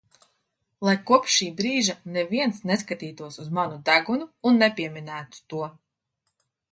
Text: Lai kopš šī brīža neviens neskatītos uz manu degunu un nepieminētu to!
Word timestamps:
Lai 0.87 0.93
kopš 1.09 1.33
šī 1.33 1.49
brīža 1.59 1.95
neviens 2.15 2.63
neskatītos 2.69 3.37
uz 3.43 3.51
manu 3.59 3.77
degunu 3.91 4.29
un 4.53 4.57
nepieminētu 4.65 5.45
to! 5.55 5.61